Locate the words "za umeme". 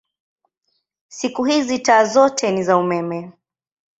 2.63-3.31